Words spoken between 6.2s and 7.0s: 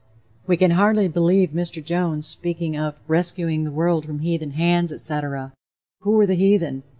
the heathen?